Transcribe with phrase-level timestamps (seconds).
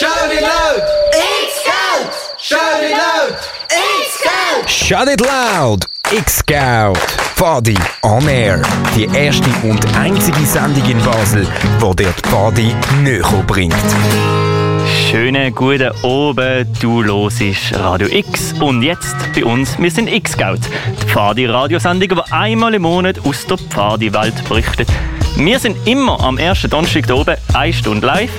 [0.00, 0.82] Shout it loud!
[1.12, 2.38] X-Scout!
[2.38, 3.36] Shout it loud!
[3.68, 4.66] X-Scout!
[4.66, 5.84] Shout it loud!
[6.10, 6.96] X-Scout!
[7.36, 8.62] Fadi on Air.
[8.96, 11.46] Die erste und einzige Sendung in Basel,
[11.80, 13.74] wo dir die Fadi näher bringt.
[15.10, 17.42] Schönen guten Abend, du hörst
[17.74, 20.60] Radio X und jetzt bei uns, wir sind X-Scout,
[21.02, 24.88] die Pfadi-Radiosendung, die einmal im Monat aus der Pfadi-Welt berichtet.
[25.36, 28.30] Wir sind immer am ersten Donnerstag da oben, eine Stunde live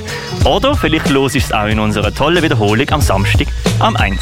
[0.45, 3.47] oder vielleicht los ist es auch in unserer tollen Wiederholung am Samstag
[3.79, 4.19] am 1.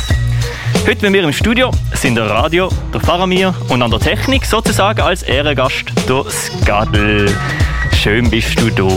[0.87, 5.01] Heute mit mir im Studio sind der Radio, der Faramir und an der Technik sozusagen
[5.01, 7.35] als Ehrengast der Skadel.
[7.93, 8.87] Schön bist du da.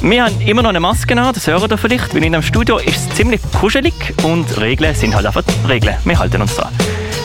[0.00, 2.78] Wir haben immer noch eine Maske an, das hören ihr vielleicht, weil in dem Studio
[2.78, 5.96] ist es ziemlich kuschelig und Regeln sind halt einfach Regeln.
[6.04, 6.72] Wir halten uns dran.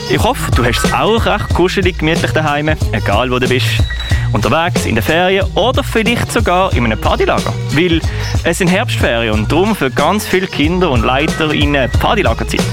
[0.09, 3.67] Ich hoffe, du hast es auch recht kuschelig, gemütlich daheim, egal wo du bist.
[4.31, 7.53] Unterwegs, in den Ferien oder vielleicht sogar in einem Partylager.
[7.71, 8.01] Weil
[8.43, 12.63] es sind Herbstferien und darum für ganz viele Kinder und Leiter in Partylagerzeit.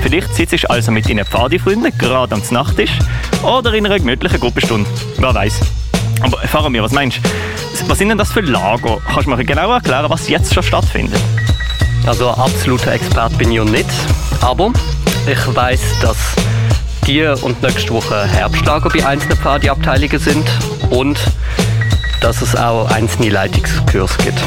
[0.00, 2.92] Vielleicht sitzt du also mit deinen Partyfreunden gerade am Nachttisch
[3.42, 4.88] oder in einer gemütlichen Gruppenstunde.
[5.18, 5.60] Wer weiß.
[6.20, 7.88] Aber erfahren wir, was meinst du?
[7.88, 8.98] Was sind denn das für Lager?
[9.06, 11.20] Kannst du mir genauer erklären, was jetzt schon stattfindet?
[12.06, 13.90] Also absoluter Experte bin ich nicht,
[14.40, 14.70] aber
[15.26, 16.16] ich weiß, dass
[17.06, 20.48] die und nächste Woche Herbstlager bei einzelnen Partyabteilungen sind
[20.90, 21.18] und
[22.20, 24.40] dass es auch einzelne Leitungskurse gibt.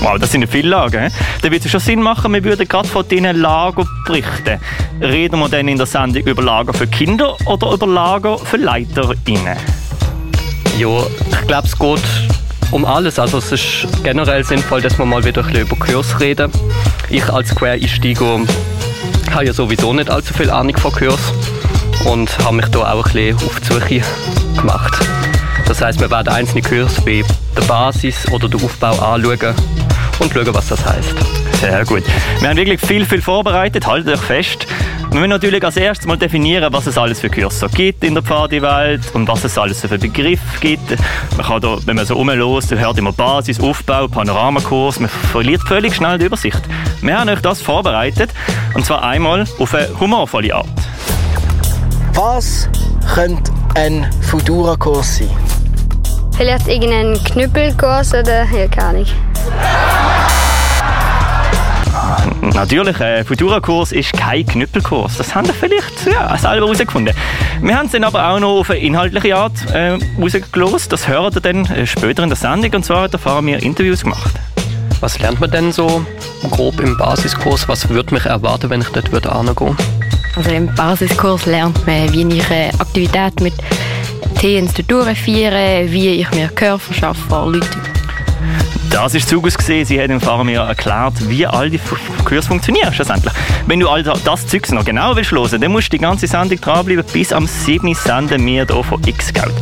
[0.00, 1.08] Wow, das sind ja viele Lager.
[1.42, 4.60] Da würde es schon Sinn machen, wir würden gerade von diesen Lager berichten.
[5.00, 9.56] Reden wir dann in der Sendung über Lager für Kinder oder über Lager für LeiterInnen?
[10.78, 10.88] Ja,
[11.30, 12.02] ich glaube, es geht
[12.72, 13.18] um alles.
[13.18, 16.50] Also es ist generell sinnvoll, dass wir mal wieder ein bisschen über Kurs reden.
[17.08, 18.40] Ich als Quereinsteiger
[19.32, 21.32] habe ja sowieso nicht allzu viel Ahnung von Kurs
[22.08, 24.02] und habe mich da auch ein bisschen auf die Suche
[24.56, 25.06] gemacht.
[25.66, 27.24] Das heißt, wir werden einzelne Kurse wie
[27.56, 29.54] der Basis oder den Aufbau anschauen
[30.18, 31.14] und schauen, was das heißt.
[31.60, 32.04] Sehr gut.
[32.40, 33.86] Wir haben wirklich viel, viel vorbereitet.
[33.86, 34.66] Haltet euch fest.
[35.10, 38.22] Wir müssen natürlich als erstes mal definieren, was es alles für Kurse gibt in der
[38.22, 40.96] Pfadi-Welt und was es alles für Begriffe gibt.
[41.36, 45.00] Man kann da, wenn man so rumlässt, hört immer Basis, Aufbau, Panoramakurs.
[45.00, 46.60] Man verliert völlig schnell die Übersicht.
[47.00, 48.30] Wir haben euch das vorbereitet
[48.74, 50.87] und zwar einmal auf eine humorvolle Art.
[52.20, 52.68] Was
[53.14, 55.30] könnte ein Futura-Kurs sein?
[56.36, 59.06] Vielleicht irgendein Knüppelkurs oder ja, keine Ahnung.
[62.54, 65.18] Natürlich, ein Futura-Kurs ist kein Knüppelkurs.
[65.18, 67.14] Das haben wir vielleicht ja, selber herausgefunden.
[67.62, 70.92] Wir haben es dann aber auch noch auf eine inhaltliche Art äh, rausgelost.
[70.92, 72.74] Das hört ihr dann äh, später in der Sendung.
[72.74, 74.34] Und zwar Fahrer mir Interviews gemacht.
[74.98, 76.04] Was lernt man denn so
[76.50, 77.68] grob im Basiskurs?
[77.68, 79.76] Was würde mich erwarten, wenn ich dort würde gehen?
[80.38, 83.54] Also im Basiskurs lernt man, wie ich eine Aktivität mit
[84.38, 87.66] Themen durchführe, wie ich mir Gehör verschaffe, Leute
[88.90, 89.84] das ist Zugus gesehen.
[89.84, 91.78] Sie hat dem Fahrer mir erklärt, wie all die
[92.24, 93.32] Kurse funktionieren schlussendlich.
[93.66, 96.58] Wenn du all das Zeug noch genau willst hören, dann musst du die ganze Sendung
[96.60, 97.04] dranbleiben.
[97.12, 97.94] Bis am 7.
[97.94, 99.54] senden wir hier von X-Geld.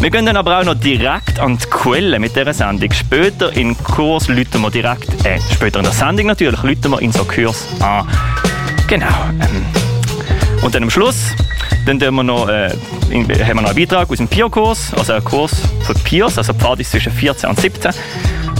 [0.00, 2.92] Wir gehen dann aber auch noch direkt an die Quelle mit dieser Sendung.
[2.92, 7.12] Später in Kurs läuten wir direkt, äh, später in der Sendung natürlich, läuten wir in
[7.12, 8.06] so Kurs an.
[8.86, 9.06] Genau.
[9.40, 9.83] Ähm,
[10.64, 11.34] und dann am Schluss
[11.86, 15.52] dann wir noch, äh, haben wir noch einen Beitrag aus dem PIO-Kurs, also einen Kurs
[15.86, 17.92] für PIOs, also Pfadis zwischen 14 und 17.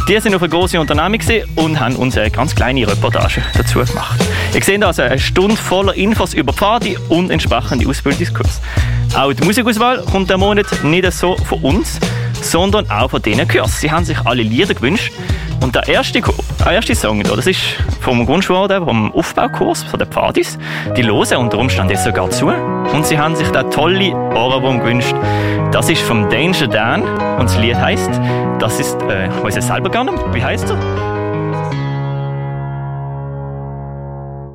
[0.06, 1.20] Die sind auf eine große Unternehmung
[1.56, 4.20] und haben uns eine ganz kleine Reportage dazu gemacht.
[4.52, 8.60] Ihr seht also eine Stunde voller Infos über Pfadi und entsprechende Ausbildungskurs.
[9.14, 11.98] Auch die Musikauswahl kommt der Monat nicht so von uns,
[12.42, 13.74] sondern auch von diesen Kursen.
[13.80, 15.10] Sie haben sich alle Lieder gewünscht.
[15.60, 17.60] Und der erste, der erste Song, das ist
[18.00, 20.58] vom Grundschule, vom Aufbaukurs von den Pfadis.
[20.96, 22.48] Die hören unter Umständen sogar zu.
[22.48, 25.14] Und sie haben sich da tolle Ohrwurm gewünscht.
[25.72, 28.20] Das ist vom Danger Dan und das Lied heißt,
[28.58, 30.78] das ist, äh, ich weiß es selber gar nicht, wie heißt er?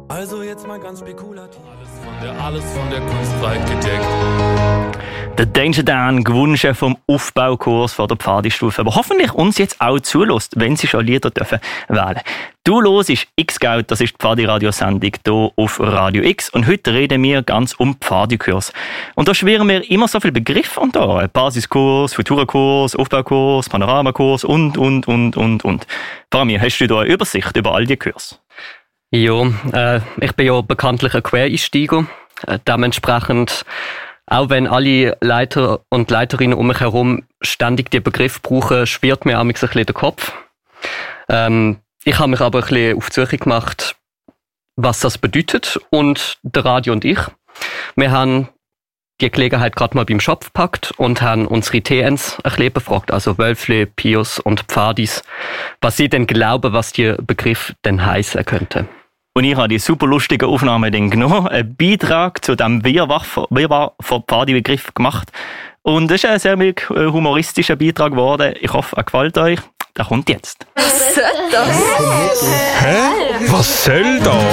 [0.08, 1.60] Also jetzt mal ganz spekulativ.
[1.70, 4.89] Alles von der, alles von der Kunstwelt gedeckt.
[5.40, 10.60] Der Danger Dan gewünscht vom Aufbaukurs von der Pfadistufe, aber hoffentlich uns jetzt auch zulässt,
[10.60, 12.20] wenn Sie schon Lieder dürfen wählen.
[12.66, 17.24] Du los ist X-Geld, das ist die Pfadi-Radiosendung hier auf Radio X und heute reden
[17.24, 18.74] wir ganz um Pfadikurs.
[19.16, 24.78] Und da schwirren wir immer so viele Begriffe und da Basiskurs, Futurakurs, Aufbaukurs, Panoramakurs und,
[24.78, 25.88] und, und, und, und.
[26.30, 28.36] Faramir, hast du da eine Übersicht über all die Kurse?
[29.12, 32.08] Ja, äh, ich bin ja bekanntlich ein Quereinsteiger.
[32.46, 33.66] Äh, dementsprechend
[34.30, 39.40] auch wenn alle Leiter und Leiterinnen um mich herum ständig den Begriff brauchen, schwirrt mir
[39.40, 40.34] ein bisschen der Kopf.
[41.30, 43.96] Ähm, ich habe mich aber ein bisschen auf die Suche gemacht,
[44.76, 45.80] was das bedeutet.
[45.90, 47.20] Und der Radio und ich,
[47.96, 48.50] wir haben
[49.20, 53.38] die Gelegenheit gerade mal beim Schopf gepackt und haben unsere TNs ein bisschen befragt, also
[53.38, 55.24] Wölfle, Pius und Pfadis,
[55.82, 58.88] was sie denn glauben, was der Begriff denn heißen könnte.
[59.40, 64.24] Und ich habe die super lustige Aufnahme dann genommen, einen Beitrag zu dem Wirrwarr von
[64.28, 65.32] Pfadi-Begriff gemacht.
[65.82, 68.54] Und es ist ein sehr äh, humoristischer Beitrag geworden.
[68.60, 69.60] Ich hoffe, er gefällt euch.
[69.98, 70.66] Der kommt jetzt.
[70.76, 72.52] Was soll das?
[72.82, 72.98] Hä?
[73.48, 74.44] Was soll das?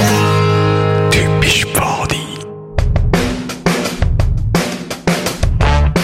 [1.11, 2.21] Typisch Pfadi.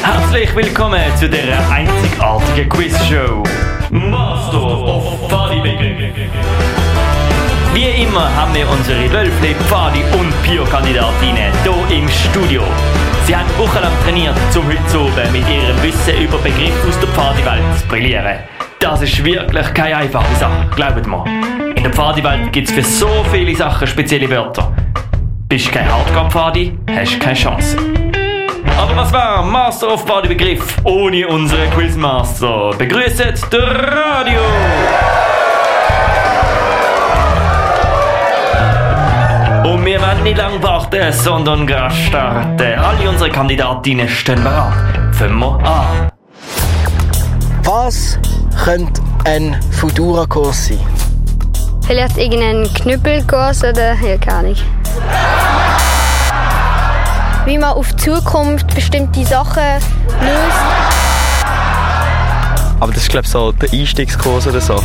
[0.03, 3.44] Herzlich willkommen zu der einzigartigen Quizshow
[3.91, 6.72] Master of Pfadi Begriff.
[7.73, 12.61] Wie immer haben wir unsere Wölfle, Pfadi und Pio-Kandidatinnen hier im Studio.
[13.25, 17.63] Sie haben wochenlang trainiert, um heute oben mit ihrem Wissen über Begriffe aus der Pfadiwelt
[17.79, 18.37] zu brillieren.
[18.77, 21.25] Das ist wirklich keine einfache Sache, glaubt mir.
[21.75, 24.71] In der Pfadiwelt gibt es für so viele Sachen spezielle Wörter.
[25.49, 27.75] Bist kein Hardcore-Pfadi, hast du keine Chance.
[28.77, 32.69] Aber was war Master of Pfadi Begriff ohne unseren Quizmaster?
[32.77, 34.41] Begrüßt der Radio!
[39.63, 42.62] Und wir werden nicht lang warten, sondern gleich starten.
[42.80, 44.74] Alle unsere Kandidatinnen stehen bereit.
[45.13, 46.10] Fangen wir an.
[47.63, 48.19] Was
[48.63, 50.80] könnte ein Futura-Kurs sein?
[51.88, 54.56] Vielleicht irgendein Knüppelkurs oder ja, keine Ahnung.
[57.45, 59.63] Wie man auf die Zukunft bestimmte Sachen
[60.21, 60.57] löst.
[62.80, 64.75] Aber das ist glaube ich so der Einstiegskurs oder so.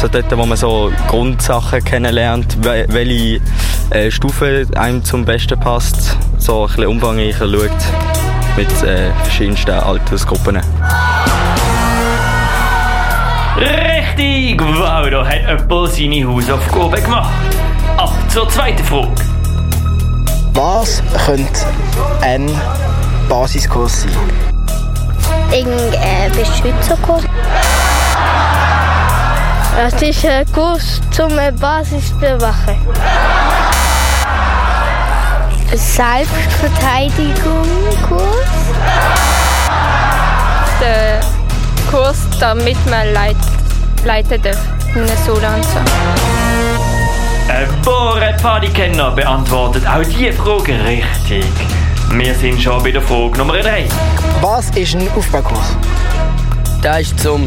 [0.00, 3.40] So dort, wo man so Grundsachen kennenlernt, we- welche
[3.90, 6.16] äh, Stufe einem zum Besten passt.
[6.38, 7.70] So ein bisschen umfangreicher schaut
[8.56, 10.60] mit äh, verschiedensten Altersgruppen.
[13.56, 14.60] Richtig!
[14.60, 17.32] Wow, da hat jemand seine Hausaufgaben gemacht.
[17.96, 19.14] Ab zur zweiten Frage.
[20.52, 21.66] Was könnte
[22.20, 22.48] ein
[23.28, 24.10] Basiskurs sein?
[25.52, 27.24] Irgendein Beschützerkurs.
[29.76, 31.30] Das ist ein Kurs zum
[31.60, 32.76] Basisbewachen.
[35.74, 38.22] Selbstverteidigungskurs.
[40.80, 41.20] Der
[41.90, 43.36] Kurs, damit man leit
[44.04, 44.56] leiten darf
[44.94, 45.80] in einer Solanza.
[47.48, 51.44] Ein wahrer Pfadikenner beantwortet auch diese Frage richtig.
[52.10, 53.86] Wir sind schon bei der Frage Nummer 3.
[54.40, 55.76] Was ist ein Aufbaukurs?
[56.82, 57.46] Der ist zum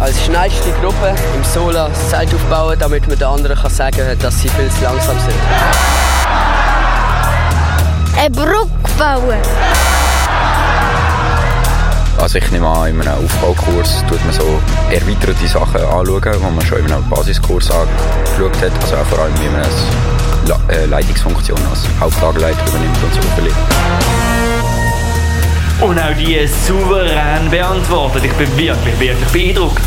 [0.00, 4.40] als schnellste Gruppe im Sola Zeit aufbauen, damit man den anderen kann sagen kann, dass
[4.40, 5.36] sie viel zu langsam sind.
[8.16, 8.68] Eine Brücke
[8.98, 9.38] bauen.
[12.18, 16.64] Also ich nehme an, in einem Aufbaukurs tut man so erweiterte Sachen anschauen, die man
[16.64, 18.72] schon in einem Basiskurs angeschaut hat.
[18.82, 23.54] Also auch vor allem, wie man eine äh, Leitungsfunktion als Hauptlagerleiter übernimmt und so weiter.
[25.80, 28.24] Und auch die souverän beantwortet.
[28.24, 29.82] Ich bin wirklich, wirklich beeindruckt.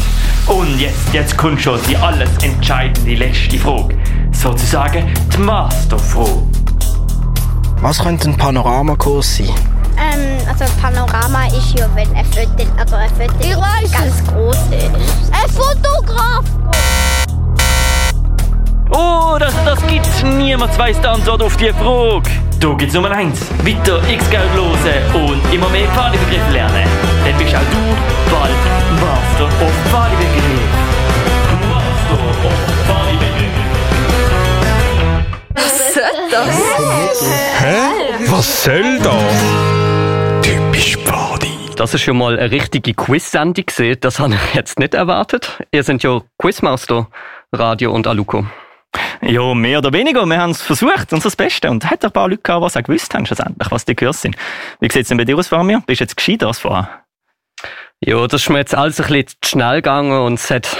[0.48, 3.98] Und jetzt, jetzt kommt schon die alles entscheidende letzte Frage.
[4.32, 6.47] Sozusagen die Masterfrage.
[7.82, 9.50] Was könnte ein Panoramakurs sein?
[9.98, 13.60] Ähm, also Panorama ist ja, wenn ein Foto, also ein Foto
[13.92, 15.32] ganz groß ist.
[15.32, 16.44] Ein Fotograf!
[18.90, 20.24] Oh, das, das gibt's.
[20.24, 22.30] Niemand weiß die Antwort auf die Frage.
[22.60, 23.42] Da gibt's Nummer eins.
[23.64, 26.88] Weiter X-Geld losen und immer mehr Pfadebegriffe lernen.
[27.26, 28.52] Dann bist auch du bald
[29.00, 30.72] Master of Pfadebegriff.
[31.70, 32.54] Master of
[32.88, 33.27] Pfadebegriff.
[36.38, 37.22] Das?
[37.60, 37.76] Hä?
[38.28, 40.42] Was soll das?
[40.42, 41.58] Typisch Pfadi.
[41.76, 44.00] Das ist schon mal eine richtige Quiz-Sendung gewesen.
[44.02, 45.60] Das habe ich jetzt nicht erwartet.
[45.72, 47.08] Ihr seid ja Quizmaster,
[47.52, 48.46] Radio und Aluko.
[49.22, 50.26] Ja, mehr oder weniger.
[50.26, 51.70] Wir haben es versucht, unser Bestes.
[51.70, 54.22] Und es hat ein paar Leute gehabt, die auch gewusst haben, schlussendlich, was die Kurs
[54.22, 54.36] sind.
[54.80, 55.84] Wie sieht es denn bei dir aus, Fabian?
[55.86, 56.90] Bist du jetzt gescheiter als vorher?
[58.00, 60.78] Ja, das ist mir jetzt alles ein bisschen zu schnell gegangen und es hat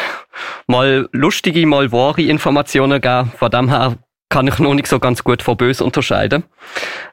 [0.68, 3.32] mal lustige, mal wahre Informationen gegeben.
[3.38, 3.98] Von dem her
[4.30, 6.44] kann ich noch nicht so ganz gut von böse unterscheiden.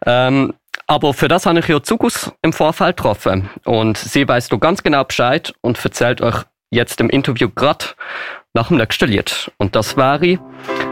[0.04, 0.54] Ähm,
[0.86, 3.48] aber für das habe ich ja Zugus im Vorfeld getroffen.
[3.64, 7.96] Und sie weiß du ganz genau Bescheid und erzählt euch jetzt im Interview grad
[8.52, 9.50] nach dem nächsten Lied.
[9.58, 10.38] Und das wäre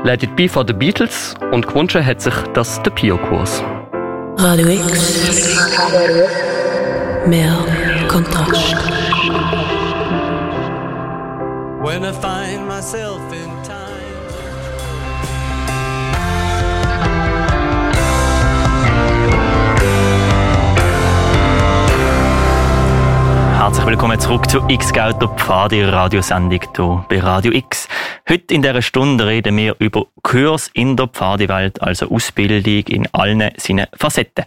[0.04, 3.62] Let It Be for the Beatles und gewünscht hat sich das der Pio-Kurs.
[4.38, 5.58] Radio X.
[7.26, 7.56] Mehr
[8.08, 8.74] Kontrast.
[11.84, 13.11] When I find myself
[23.62, 27.86] Herzlich willkommen zurück zu X-Geld, der Pfadi Radiosendung hier bei Radio X.
[28.28, 33.52] Heute in dieser Stunde reden wir über Kurs in der Pfadewelt, also Ausbildung in allen
[33.58, 34.46] seinen Facetten.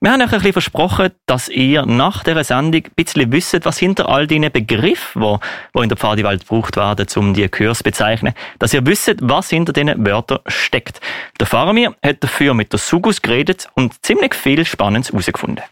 [0.00, 3.78] Wir haben euch ein bisschen versprochen, dass ihr nach dieser Sendung ein bisschen wisst, was
[3.78, 5.38] hinter all diesen Begriffen, die,
[5.76, 9.48] die in der Pfadewelt gebraucht werden, um die Kurs zu bezeichnen, dass ihr wisst, was
[9.48, 11.00] hinter diesen Wörtern steckt.
[11.38, 15.62] Der Faramir hat dafür mit der Sugus geredet und ziemlich viel Spannendes herausgefunden.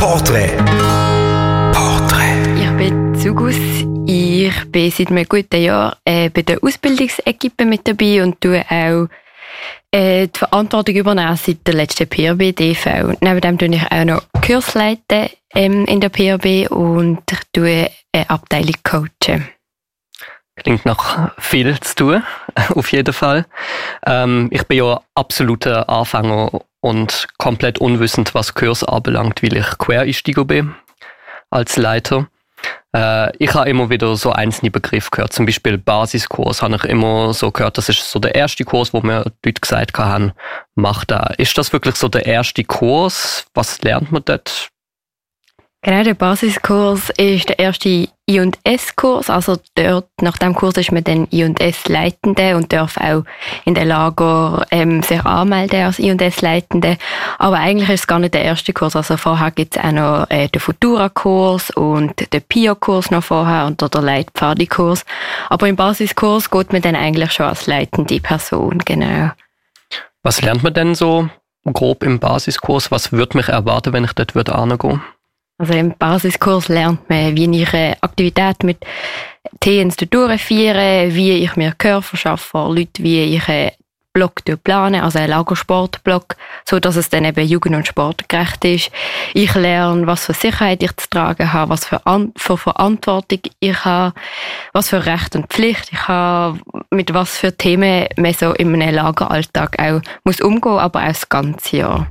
[0.00, 0.56] Porträt.
[1.74, 2.40] Porträt.
[2.56, 3.56] Ich bin Sugus.
[4.06, 9.08] Ich bin seit einem guten Jahr äh, bei der Ausbildungsequipe mit dabei und tue auch
[9.90, 13.18] äh, die Verantwortung übernehmen seit der letzten PRB-DV.
[13.20, 17.90] Neben dem tue ich auch noch Kurs leiten ähm, in der PRB und ich tue
[18.12, 19.48] eine Abteilung coachen.
[20.62, 22.22] Klingt nach viel zu tun,
[22.74, 23.46] auf jeden Fall.
[24.06, 26.50] Ähm, ich bin ja absoluter Anfänger
[26.80, 30.74] und komplett unwissend, was Kurs anbelangt, weil ich Quereinsteiger bin
[31.50, 32.28] als Leiter.
[32.94, 35.32] Äh, ich habe immer wieder so einzelne Begriffe gehört.
[35.32, 39.02] Zum Beispiel Basiskurs habe ich immer so gehört, das ist so der erste Kurs, wo
[39.02, 40.32] wir dort gesagt haben,
[40.74, 41.32] mach da.
[41.38, 43.46] Ist das wirklich so der erste Kurs?
[43.54, 44.70] Was lernt man dort?
[45.82, 49.30] Genau, der Basiskurs ist der erste I&S-Kurs.
[49.30, 53.24] Also dort, nach dem Kurs ist man dann I&S-Leitende und darf auch
[53.64, 56.98] in den Lager ähm, sich anmelden als I&S-Leitende.
[57.38, 58.94] Aber eigentlich ist es gar nicht der erste Kurs.
[58.94, 63.80] Also vorher gibt es auch noch äh, den Futura-Kurs und den Pio-Kurs noch vorher und
[63.80, 65.06] der Leitpfadi-Kurs.
[65.48, 69.30] Aber im Basiskurs geht man dann eigentlich schon als leitende Person, genau.
[70.22, 71.30] Was lernt man denn so
[71.64, 72.90] grob im Basiskurs?
[72.90, 75.00] Was würde mich erwarten, wenn ich dort würde angehen?
[75.60, 78.78] Also im Basiskurs lernt man, wie ich eine Aktivität mit
[79.60, 83.72] Teams durchführe, wie ich mir Gehör verschaffe, Leute, wie ich einen
[84.14, 88.90] Block plane, also einen Lagersportblock, so dass es dann eben jugend- und sportgerecht ist.
[89.34, 93.84] Ich lerne, was für Sicherheit ich zu tragen habe, was für, An für Verantwortung ich
[93.84, 94.14] habe,
[94.72, 96.58] was für Recht und Pflicht ich habe,
[96.90, 101.28] mit was für Themen man so in einem Lageralltag auch muss umgehen, aber auch das
[101.28, 102.06] ganze Jahr.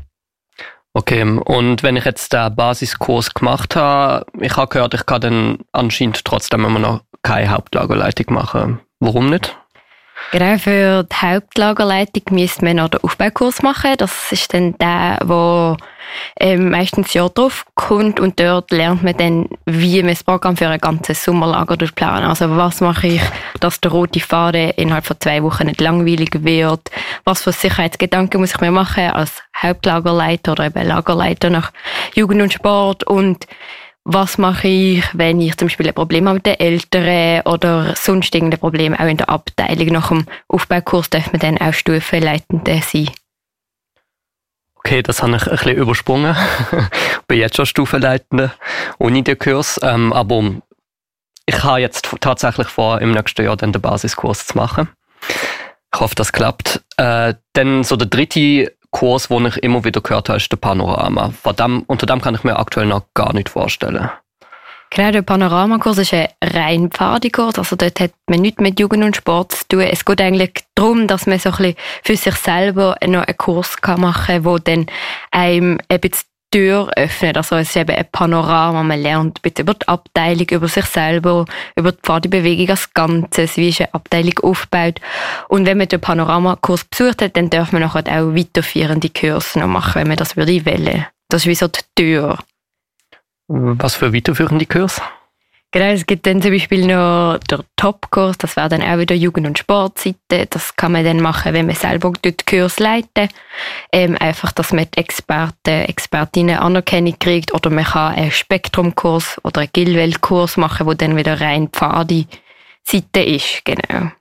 [0.94, 5.58] Okay, und wenn ich jetzt den Basiskurs gemacht habe, ich habe gehört, ich kann dann
[5.72, 8.80] anscheinend trotzdem immer noch keine Hauptlagerleitung machen.
[9.00, 9.56] Warum nicht?
[10.32, 13.96] Genau, für die Hauptlagerleitung müsste man noch den Aufbaukurs machen.
[13.98, 15.76] Das ist dann der, wo
[16.40, 20.68] ähm, meistens Jahr drauf kommt und dort lernt man dann, wie man das Programm für
[20.68, 22.28] ein ganzes Sommerlager planen.
[22.28, 23.22] Also was mache ich,
[23.60, 26.92] dass der rote Faden innerhalb von zwei Wochen nicht langweilig wird?
[27.24, 31.72] Was für Sicherheitsgedanken muss ich mir machen als Hauptlagerleiter oder eben Lagerleiter nach
[32.16, 33.46] Jugend und Sport und
[34.12, 38.34] was mache ich, wenn ich zum Beispiel ein Problem habe mit den Eltern oder sonst
[38.34, 39.88] irgendein Problem auch in der Abteilung.
[39.90, 43.10] Nach dem Aufbaukurs darf man dann auch Stufenleitende sein.
[44.76, 46.36] Okay, das habe ich ein bisschen übersprungen.
[46.72, 48.52] ich bin jetzt schon Stufenleitende
[48.98, 49.80] ohne den Kurs.
[49.84, 50.56] Ähm, aber
[51.46, 54.90] ich habe jetzt tatsächlich vor, im nächsten Jahr dann den Basiskurs zu machen.
[55.94, 56.82] Ich hoffe, das klappt.
[56.98, 61.34] Äh, dann so der dritte Kurs, den ich immer wieder gehört habe, ist der Panorama.
[61.58, 64.10] Dem, unter dem kann ich mir aktuell noch gar nicht vorstellen.
[64.92, 69.16] Genau, der Panoramakurs ist ein rein Pfadikurs, also dort hat man nichts mit Jugend und
[69.16, 69.82] Sport zu tun.
[69.82, 73.76] Es geht eigentlich darum, dass man so ein bisschen für sich selber noch einen Kurs
[73.98, 74.86] machen kann, der dann
[75.30, 76.12] einem die
[76.52, 77.38] Tür öffnet.
[77.38, 80.86] Also es ist eben ein Panorama, man lernt ein bisschen über die Abteilung, über sich
[80.86, 85.00] selber, über die Pfadebewegung als Ganzes, wie ist eine Abteilung aufgebaut.
[85.48, 89.68] Und wenn man den Panoramakurs besucht hat, dann darf man nachher auch weiterführende Kurse noch
[89.68, 91.06] machen, wenn man das würde wollen.
[91.30, 92.40] Das ist wie so die Tür.
[93.48, 95.02] Was für weiterführende Kurs?
[95.72, 99.46] Genau, es gibt dann zum Beispiel noch der Top-Kurs, das wäre dann auch wieder Jugend-
[99.46, 100.48] und Sportseite.
[100.50, 103.30] Das kann man dann machen, wenn man selber dort Kurs leitet.
[103.94, 107.54] Ähm, einfach, dass man die Experten, Expertinnen Anerkennung kriegt.
[107.54, 113.64] Oder man kann einen Spektrum-Kurs oder einen Gilwelt-Kurs machen, wo dann wieder rein Pfadi-Seite ist.
[113.64, 114.12] Genau.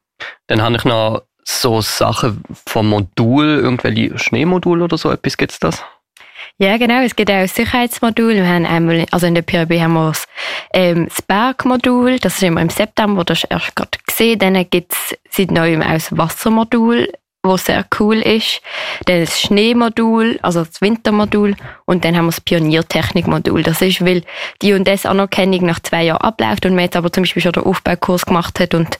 [0.49, 5.59] Dann habe ich noch so Sachen vom Modul, irgendwelche Schneemodule oder so etwas, gibt es
[5.59, 5.83] das?
[6.61, 7.03] Ja, genau.
[7.03, 8.35] Es gibt auch ein Sicherheitsmodul.
[8.35, 10.27] Wir haben einmal, also in der PRB haben wir das,
[10.73, 12.19] ähm, das Bergmodul.
[12.19, 14.41] Das ist immer im September, das du erst gerade gesehen.
[14.41, 17.13] Dann gibt es seit neuem auch das Wassermodul,
[17.45, 18.61] was sehr cool ist.
[19.05, 21.55] Dann das Schneemodul, also das Wintermodul.
[21.85, 23.63] Und dann haben wir das Pioniertechnikmodul.
[23.63, 24.25] Das ist, weil
[24.61, 27.53] die und das Anerkennung nach zwei Jahren abläuft und man jetzt aber zum Beispiel schon
[27.53, 28.99] den Aufbaukurs gemacht hat und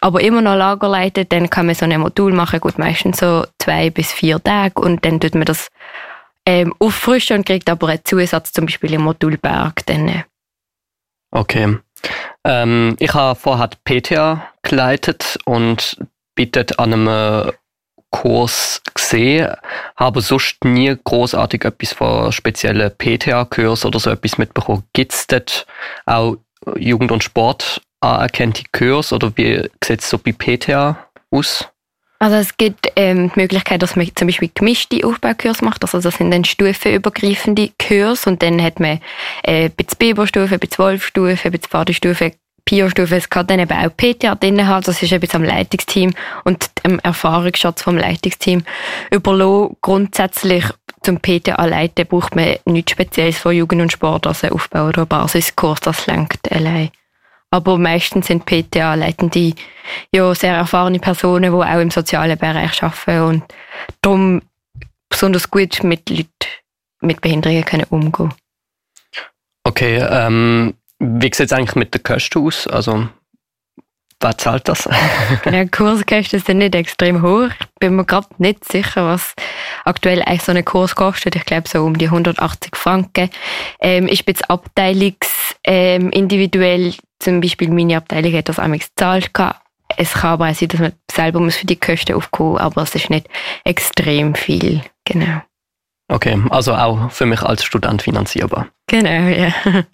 [0.00, 3.44] aber immer noch Lager leitet, dann kann man so ein Modul machen, gut, meistens so
[3.60, 5.68] zwei bis vier Tage und dann tut man das
[6.46, 9.86] ähm, auffrischen und kriegt aber einen Zusatz, zum Beispiel im Modul Berg.
[9.86, 10.24] Dann, äh.
[11.30, 11.78] Okay.
[12.44, 15.98] Ähm, ich habe vorher PTA geleitet und
[16.34, 17.52] bittet an einem
[18.10, 19.54] Kurs gesehen,
[19.96, 24.84] habe sonst nie großartig etwas von speziellen PTA-Kurs oder so etwas mitbekommen.
[24.92, 25.66] Gibt es dort
[26.04, 26.36] auch
[26.76, 31.68] Jugend- und Sport anerkannte Kurs oder wie sieht es so bei PTA aus?
[32.22, 35.82] Also es gibt ähm, die Möglichkeit, dass man zum Beispiel gemischte Aufbaukurs macht.
[35.82, 39.00] Also das sind dann stufenübergreifende Kurs und dann hat man
[39.42, 42.30] äh, bei Biberstufe, bei Wolfstufe, bei der Badestufe,
[42.64, 43.16] Pio-Stufe.
[43.16, 44.84] Es kann dann eben auch PTA drin haben.
[44.84, 46.14] Das ist eben am Leitungsteam
[46.44, 48.62] und dem Erfahrungsschatz vom Leitungsteam
[49.10, 49.76] überlassen.
[49.80, 50.64] Grundsätzlich
[51.02, 55.80] zum PTA leiten braucht man nichts Spezielles von Jugend und Sport, also Aufbau oder Basiskurs,
[55.80, 56.90] das lenkt allein.
[57.52, 59.52] Aber meistens sind PTA-Leitende
[60.10, 63.44] ja sehr erfahrene Personen, die auch im sozialen Bereich arbeiten und
[64.00, 64.42] darum
[65.10, 66.28] besonders gut mit Leuten
[67.02, 68.32] mit Behinderungen können umgehen
[69.64, 72.66] Okay, ähm, wie sieht es eigentlich mit den Kosten aus?
[72.66, 73.08] Also,
[74.22, 74.88] wer zahlt das?
[75.42, 77.48] genau, Kurskosten sind nicht extrem hoch.
[77.60, 79.34] Ich bin mir gerade nicht sicher, was
[79.84, 81.36] aktuell eigentlich so ein Kurs kostet.
[81.36, 83.30] Ich glaube so um die 180 Franken.
[83.80, 89.30] Ähm, ich bin jetzt abteilungs ähm, individuell zum Beispiel meine Abteilung hat das einmal gezahlt.
[89.96, 92.94] Es kann aber auch sein, dass man selber muss für die Kosten aufkommen aber es
[92.94, 93.28] ist nicht
[93.64, 94.82] extrem viel.
[95.04, 95.42] Genau.
[96.08, 98.68] Okay, also auch für mich als Student finanzierbar.
[98.86, 99.52] Genau, ja.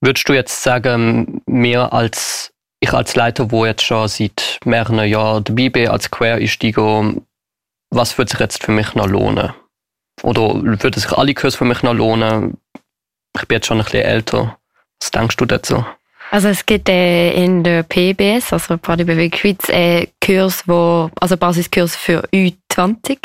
[0.00, 5.44] Würdest du jetzt sagen, mir als ich als Leiter, wo jetzt schon seit mehreren Jahren
[5.44, 7.14] dabei bin, als Quereinsteiger,
[7.90, 9.52] was würde sich jetzt für mich noch lohnen?
[10.22, 12.58] Oder würde sich alle Kurse für mich noch lohnen?
[13.36, 14.58] Ich bin jetzt schon ein bisschen älter.
[15.00, 15.84] Was denkst du dazu?
[16.30, 21.94] Also es gibt äh, in der PBS, also Bodybewegung Schweiz, äh, Kurs, wo, also Basiskurs
[21.94, 23.18] für U20.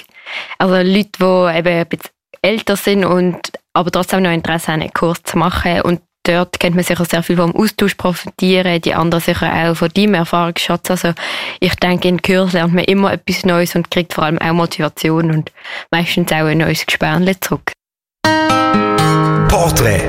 [0.59, 4.93] Also Leute, die eben ein bisschen älter sind und aber trotzdem noch Interesse haben, einen
[4.93, 5.81] Kurs zu machen.
[5.81, 9.89] Und dort kennt man sicher sehr viel vom Austausch profitieren, die anderen sicher auch von
[9.89, 10.91] deinem Erfahrungsschatz.
[10.91, 11.13] Also
[11.59, 15.31] ich denke, in Kurs lernt man immer etwas Neues und kriegt vor allem auch Motivation
[15.31, 15.51] und
[15.91, 17.71] meistens auch ein neues Gespärle zurück.
[19.47, 20.07] Porträt.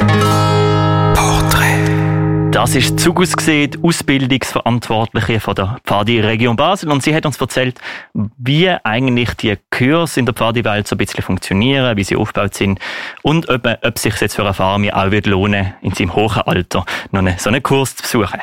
[2.52, 7.80] Das ist Zugus gesehen, Ausbildungsverantwortliche von der Pfadi Region Basel und sie hat uns erzählt,
[8.12, 12.78] wie eigentlich die Kurse in der Pfadi-Welt so ein bisschen funktionieren, wie sie aufgebaut sind
[13.22, 16.84] und ob, ob sich jetzt für eine Farmi auch wird lohnen, in seinem hohen Alter
[17.10, 18.40] noch einen, so einen Kurs zu besuchen.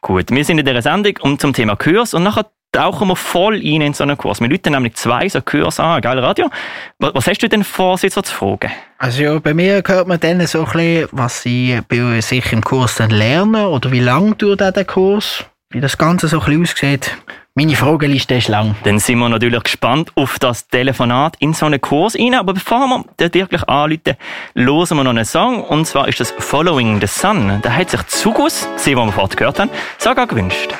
[0.00, 3.56] Gut, wir sind in dieser Sendung um zum Thema Kurs und nachher tauchen wir voll
[3.56, 4.40] ein in so einen Kurs.
[4.40, 6.50] Wir läuten nämlich zwei so Kurse an, geil Radio.
[6.98, 8.72] Was hast du denn vor, sie so zu fragen?
[8.98, 12.62] Also ja, bei mir hört man dann so ein bisschen, was sie bei sich im
[12.62, 16.62] Kurs dann lernen oder wie lang dauert der Kurs, wie das Ganze so ein bisschen
[16.62, 17.16] aussieht.
[17.54, 18.76] Meine Frageliste ist lang.
[18.84, 22.32] Dann sind wir natürlich gespannt auf das Telefonat in so einen Kurs rein.
[22.32, 24.16] Aber bevor wir dort wirklich anrufen,
[24.54, 25.62] hören wir noch einen Song.
[25.62, 27.58] Und zwar ist das Following the Sun.
[27.60, 30.72] Da hat sich Zugus, sie, die wir vorhin gehört haben, sogar gewünscht.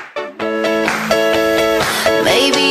[2.25, 2.62] Baby,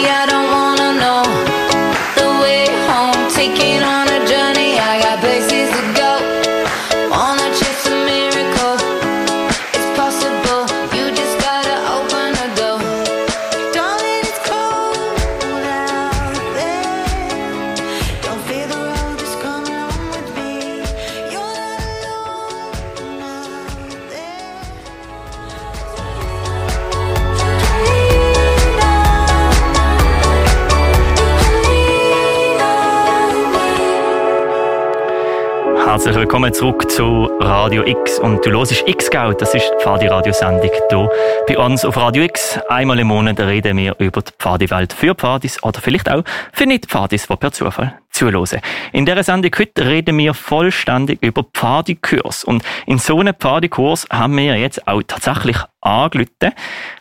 [36.02, 41.10] Herzlich willkommen zurück zu Radio X und du hörst X-Scout, das ist die Pfadi-Radiosendung hier
[41.48, 42.60] bei uns auf Radio X.
[42.70, 47.28] Einmal im Monat reden wir über die Pfadi-Welt für Pfadis oder vielleicht auch für Nicht-Pfadis,
[47.28, 48.62] die per Zufall zuhören.
[48.94, 54.36] In dieser Sendung heute reden wir vollständig über Pfadikurs und in so einem Pfadikurs haben
[54.38, 56.54] wir jetzt auch tatsächlich angelüten.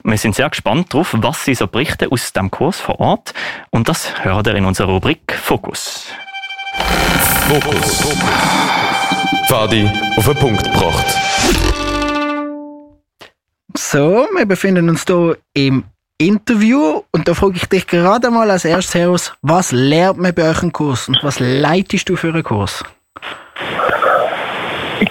[0.03, 3.33] Wir sind sehr gespannt darauf, was sie so berichten aus dem Kurs vor Ort
[3.71, 6.13] und das hört ihr in unserer Rubrik Fokus.
[7.49, 8.17] Fokus.
[9.49, 11.07] Fadi auf den Punkt gebracht.
[13.75, 15.85] So, wir befinden uns hier im
[16.19, 20.51] Interview und da frage ich dich gerade mal als erstes heraus, was lernt man bei
[20.51, 22.85] euch im Kurs und was leitest du für einen Kurs?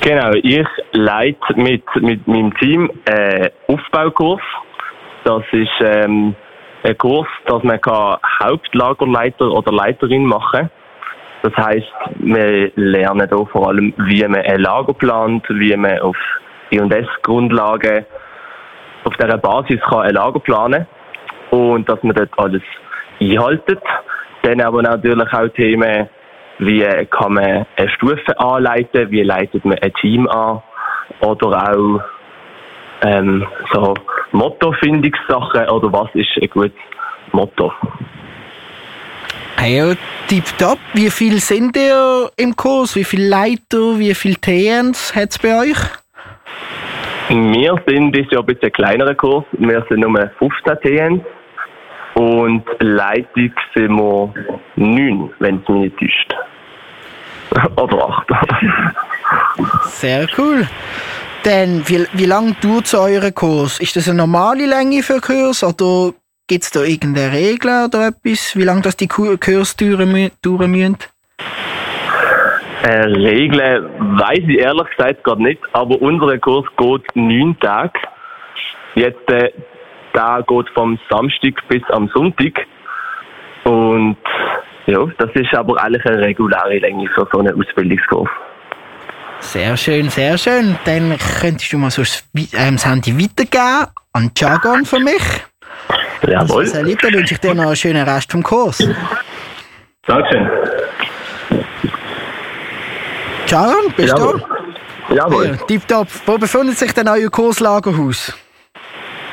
[0.02, 4.42] Genau, ich leite mit, mit meinem Team einen Aufbaukurs.
[5.24, 6.36] Das ist ähm,
[6.84, 10.70] ein Kurs, dass man kann Hauptlagerleiter oder Leiterin machen kann.
[11.42, 11.88] Das heißt,
[12.20, 16.18] wir lernen hier vor allem, wie man ein Lager plant, wie man auf
[16.72, 18.06] I&S-Grundlagen
[19.06, 20.86] auf dieser Basis kann ein Lager planen
[21.52, 22.62] und dass man dort alles
[23.20, 23.82] einhaltet.
[24.44, 26.10] Dann aber natürlich auch Themen,
[26.60, 30.62] wie kann man eine Stufe anleiten, wie leitet man ein Team an
[31.22, 32.02] oder auch
[33.02, 33.94] ähm, so
[34.32, 36.74] Motto-Findungssachen oder was ist ein gutes
[37.32, 37.72] Motto.
[39.66, 39.94] Ja,
[40.30, 40.78] tipptopp.
[40.94, 42.96] Wie viel sind ihr im Kurs?
[42.96, 45.78] Wie viele Leiter, wie viele TNs hat es bei euch?
[47.30, 49.44] Wir sind dieses Jahr ein bisschen kleinerer Kurs.
[49.54, 51.26] Wir sind nur 15 TN.
[52.14, 54.34] Und Leitung sind wir
[54.76, 56.36] 9, wenn es mich nicht täuscht.
[57.78, 58.28] Oder 8.
[59.86, 60.68] Sehr cool.
[61.44, 63.80] Dann, wie, wie lange dauert so euer Kurs?
[63.80, 66.14] Ist das eine normale Länge für Kurs oder
[66.50, 70.32] gibt es da irgendeine Regel oder etwas, wie lange das die Ku- Kurs dauern mü-
[70.42, 70.98] dauern müssen?
[72.84, 77.94] Äh, Regeln weiß ich ehrlich gesagt gerade nicht, aber unser Kurs geht neun Tage.
[78.96, 79.52] Jetzt, äh,
[80.16, 82.66] der geht vom Samstag bis am Sonntag.
[83.64, 84.18] Und
[84.88, 88.30] ja, das ist aber eigentlich eine reguläre Länge für so einen Ausbildungskurs.
[89.42, 90.78] Sehr schön, sehr schön.
[90.86, 95.22] Dann könntest du mal so ähm, das Handy weitergeben an Jargon für mich.
[96.28, 96.66] Jawohl.
[96.66, 98.78] Sehr lieb, dann wünsche ich dir noch einen schönen Rest vom Kurs.
[100.06, 100.50] Dankeschön.
[103.48, 104.44] Jargon, bist Jawohl.
[105.10, 105.16] du?
[105.16, 105.46] Jawohl.
[105.48, 106.08] Ja, tipptopp.
[106.26, 108.34] Wo befindet sich denn euer Kurslagerhaus?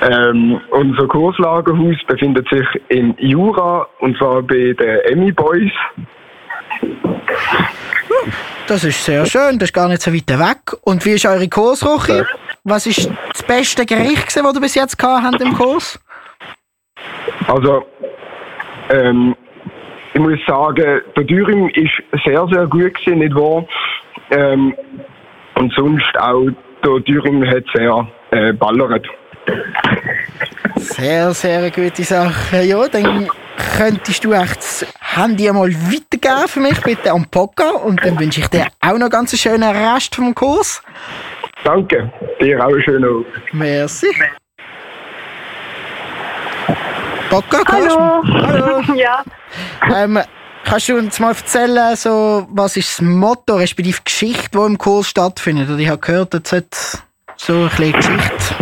[0.02, 5.72] Ähm, unser Kurslagerhaus befindet sich im Jura und zwar bei den Emmy Boys.
[8.66, 10.76] Das ist sehr schön, das ist gar nicht so weit weg.
[10.82, 12.26] Und wie ist eure Kurswoche?
[12.64, 15.98] Was ist das beste Gericht, das ihr bis jetzt gehabt habt im Kurs?
[17.48, 17.84] Also,
[18.90, 19.34] ähm,
[20.14, 21.92] ich muss sagen, der Dürüm ist
[22.24, 23.64] sehr, sehr gut gewesen, nicht wahr?
[24.30, 24.74] Ähm,
[25.54, 26.46] und sonst auch,
[26.84, 29.06] der Dürüm hat sehr äh, ballert.
[30.76, 32.62] Sehr, sehr gute Sache.
[32.62, 33.28] Ja, dann
[33.76, 37.84] könntest du echt das Handy einmal weitergeben für mich, bitte am Poker.
[37.84, 40.82] Und dann wünsche ich dir auch noch ganz einen schönen Rest vom Kurs.
[41.64, 43.26] Danke, dir auch einen schönen Abend.
[43.52, 44.08] Merci.
[47.30, 48.22] Poker, Hallo.
[48.24, 48.82] Hallo.
[48.96, 49.22] Ja.
[49.94, 50.18] Ähm,
[50.64, 54.78] kannst du uns mal erzählen, so, was ist das Motto, respektive die Geschichte, die im
[54.78, 55.68] Kurs stattfindet?
[55.68, 56.76] Oder ich habe gehört, es sollte
[57.36, 58.54] so ein bisschen Geschichte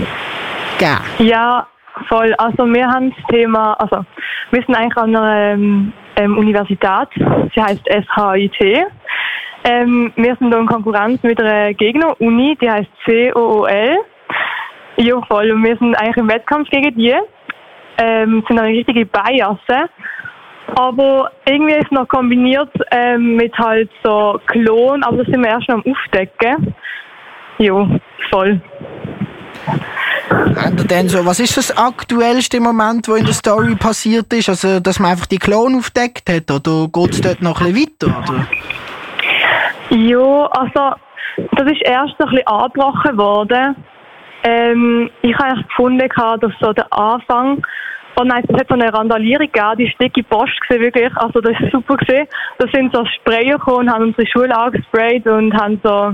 [0.78, 0.98] geben.
[1.18, 1.66] Ja,
[2.08, 2.34] voll.
[2.38, 4.04] Also wir haben das Thema, also
[4.50, 7.08] wir sind eigentlich an einer ähm, ähm, Universität,
[7.54, 8.86] sie heißt SHIT.
[9.66, 13.98] Ähm, wir sind da in Konkurrenz mit einer Gegner-Uni, die heißt COOL.
[14.96, 15.50] Ja, voll.
[15.50, 17.14] Und wir sind eigentlich im Wettkampf gegen die.
[17.98, 19.88] Ähm, sind eine richtige Biasse.
[20.76, 25.50] Aber irgendwie ist es noch kombiniert ähm, mit halt so Klon, aber das sind wir
[25.50, 26.74] erst noch am Aufdecken.
[27.58, 28.60] Jo, voll.
[30.90, 34.48] Denn so, was ist das aktuellste Moment, wo in der Story passiert ist?
[34.48, 36.50] Also, dass man einfach die Klon aufdeckt hat?
[36.50, 38.32] Oder geht es dort noch ein bisschen weiter?
[38.32, 38.46] Oder?
[39.90, 40.96] Ja, also
[41.36, 43.76] das ist erst ein bisschen angebrochen worden.
[44.44, 46.06] Ähm, ich habe gefunden,
[46.40, 47.64] dass so der Anfang,
[48.20, 51.58] oh nein, es hat so eine Randalierung gegeben, die dicke Post gewesen, wirklich, also das
[51.60, 52.28] ist super gewesen.
[52.58, 56.12] Da sind so Sprayer gekommen und haben unsere Schule angesprayt und haben so,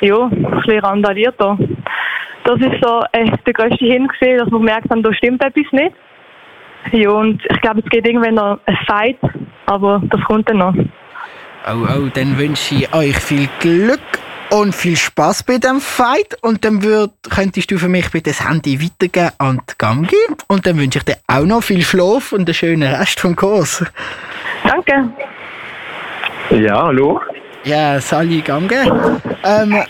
[0.00, 1.56] ja, ein bisschen randaliert da.
[2.44, 5.72] Das ist so äh, der grösste Hin gewesen, dass wir gemerkt haben, da stimmt etwas
[5.72, 5.96] nicht.
[6.92, 9.18] Ja, und ich glaube, es geht irgendwann noch ein Fight,
[9.64, 10.74] aber das kommt dann noch.
[11.66, 14.00] Oh, oh, dann wünsche ich euch viel Glück
[14.50, 16.36] und viel Spaß bei dem Fight.
[16.42, 20.16] Und dann würd, könntest du für mich bitte das Handy weitergeben an die Gamgi.
[20.48, 23.84] Und dann wünsche ich dir auch noch viel Schlaf und einen schönen Rest vom Kurs.
[24.64, 25.10] Danke.
[26.50, 27.20] Ja, hallo?
[27.64, 29.20] Ja, Sally Gamge.
[29.42, 29.82] Ähm,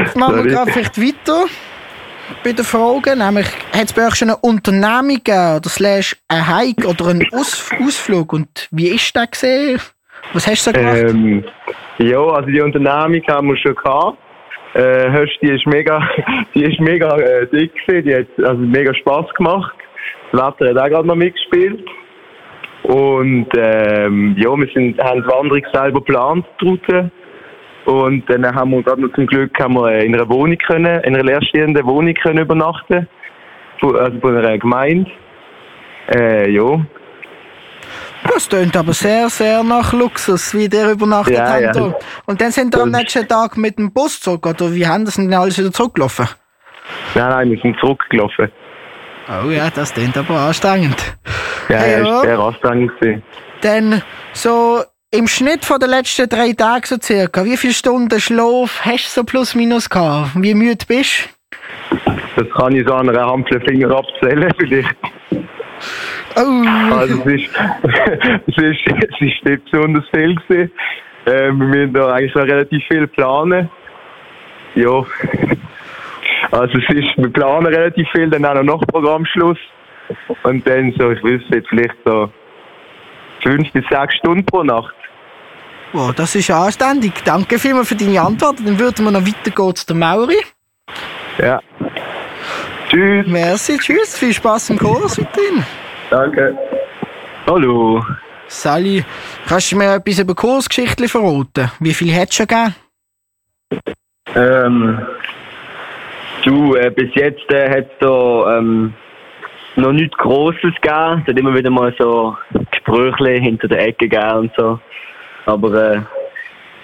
[0.00, 1.44] jetzt machen wir gerade vielleicht weiter
[2.42, 3.18] bei den Fragen.
[3.18, 7.26] Nämlich, hat es bei euch schon eine Unternehmung gegeben oder slash ein Hike oder einen
[7.32, 8.32] Aus Ausflug?
[8.32, 9.80] Und wie ist der gesehen?
[10.32, 10.96] Was hast du so gemacht?
[10.96, 11.44] Ähm,
[11.98, 14.18] ja, also die Unternehmung haben wir schon gehabt.
[14.74, 16.06] Äh, hörst, die ist mega,
[16.54, 19.74] die ist mega äh, dick gewesen, die hat also mega Spaß gemacht.
[20.32, 21.84] Das Wetter hat auch gerade noch mitgespielt.
[22.82, 27.10] Und ähm, ja, wir sind, haben die Wanderung selber geplant, Route.
[27.86, 31.14] Und dann haben wir gerade noch zum Glück haben wir in einer Wohnung können, in
[31.14, 33.08] einer leerstehenden Wohnung können übernachten.
[33.80, 35.10] Also von einer Gemeinde.
[36.14, 36.80] Äh, ja.
[38.34, 41.76] Das klingt aber sehr, sehr nach Luxus, wie der übernachtet Ja, habt.
[41.76, 41.94] ja.
[42.26, 45.14] Und dann sind ihr am nächsten Tag mit dem Bus zurück, oder wie haben das
[45.16, 46.28] denn alles wieder zurückgelaufen?
[47.14, 48.50] Nein, nein, wir sind zurückgelaufen.
[49.44, 50.96] Oh ja, das klingt aber anstrengend.
[51.68, 53.22] Ja, Hey, ja, ist sehr anstrengend gewesen.
[53.60, 58.80] Dann so im Schnitt von den letzten drei Tagen so circa, wie viele Stunden Schlaf
[58.84, 60.30] hast du so plus minus gehabt?
[60.34, 61.28] Wie müde bist
[62.36, 64.96] Das kann ich so an einer Handvoll Finger abzählen, vielleicht.
[66.36, 66.94] Oh.
[66.94, 67.50] Also, es ist,
[68.46, 70.72] es ist, es ist nicht besonders viel gewesen.
[71.24, 73.70] Äh, wir müssen da eigentlich noch relativ viel planen.
[74.74, 75.04] Ja.
[76.50, 79.58] Also, es ist, wir planen relativ viel, dann auch noch Nachtprogrammschluss.
[80.42, 82.30] Und dann so, ich weiß nicht, vielleicht so
[83.42, 84.94] fünf bis sechs Stunden pro Nacht.
[85.92, 87.12] Wow, das ist anständig.
[87.24, 88.58] Danke vielmals für deine Antwort.
[88.64, 90.36] Dann würden wir noch weitergehen zu der Mauri.
[91.38, 91.60] Ja.
[92.88, 93.26] Tschüss.
[93.26, 94.18] Merci, tschüss.
[94.18, 95.64] Viel Spaß im Kurs weiterhin.
[96.10, 96.56] Danke.
[97.46, 98.04] Hallo.
[98.46, 99.04] Sally,
[99.46, 101.70] kannst du mir etwas über Kursgeschichten verraten?
[101.80, 102.74] Wie viel hat es schon gegeben?
[104.34, 105.06] Ähm,
[106.44, 108.94] du, äh, bis jetzt äh, hat es da ähm,
[109.76, 111.22] noch nichts Grosses gegeben.
[111.22, 112.36] Es hat immer wieder mal so
[112.70, 114.80] Gespräche hinter der Ecke gegeben und so.
[115.46, 116.00] Aber äh,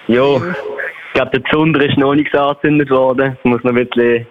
[0.07, 3.37] ja, ich glaube, der Zunder ist noch nicht angezündet worden.
[3.37, 4.27] Es muss noch ein bisschen,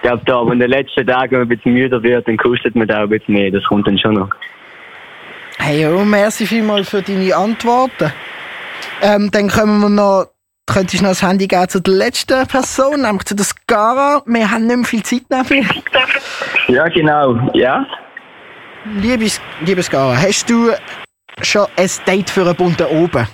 [0.00, 2.38] ich glaube, da, aber in den letzten Tagen, wenn man ein bisschen müder wird, dann
[2.38, 3.50] kostet man da auch ein bisschen mehr.
[3.50, 4.30] Das kommt dann schon noch.
[5.58, 8.10] Hey, oh, merci vielmals für deine Antworten.
[9.02, 10.28] Ähm, dann kommen wir noch,
[10.66, 14.22] könntest du noch das Handy geben zu der letzten Person, nämlich zu der Skara.
[14.24, 15.64] Wir haben nicht mehr viel Zeit dafür.
[16.68, 17.50] Ja, genau.
[17.52, 17.86] Ja?
[19.02, 20.70] Liebes, liebe Skara, hast du
[21.42, 23.28] schon ein Date für einen bunten oben?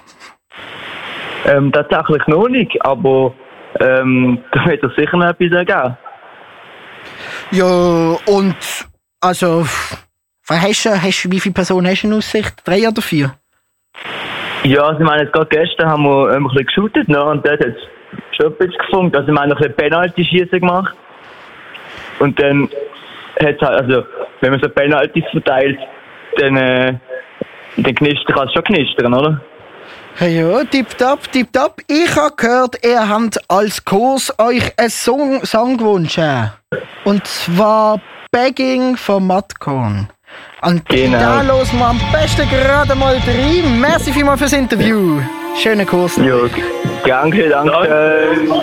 [1.44, 3.33] Ähm, tatsächlich noch nicht, aber
[3.79, 5.96] ähm, da wird es sicher noch etwas ergeben.
[7.50, 8.56] Ja, und
[9.20, 9.66] also,
[10.48, 12.54] hast du, hast, du- wie viele Personen hast du in Aussicht?
[12.64, 13.35] Drei oder vier?
[14.64, 17.22] Ja, also ich meine, gerade gestern haben wir ein bisschen geshootet, ne?
[17.22, 19.16] und dort hat es schon ein bisschen gefunkt.
[19.16, 20.94] Also ich meine, ein bisschen Penalty-Schießen gemacht.
[22.18, 22.68] Und dann
[23.40, 24.04] hat halt, also,
[24.40, 25.78] wenn man so Penaltys verteilt,
[26.38, 26.94] dann, äh,
[27.76, 29.40] dann knistert, kann es schon knistern, oder?
[30.18, 31.83] Hey, ja, tipptopp, tipptopp.
[31.88, 36.18] Ich habe gehört, ihr habt als Kurs euch einen Song, Song gewünscht.
[37.05, 38.00] Und zwar
[38.33, 40.09] Begging von Matkorn.
[40.62, 41.18] Und Genau.
[41.18, 43.79] da los wir am besten gerade mal rein.
[43.79, 45.20] Merci vielmals fürs Interview.
[45.62, 46.16] Schönen Kurs.
[46.16, 46.37] Ja,
[47.05, 48.37] danke, danke.
[48.46, 48.62] So,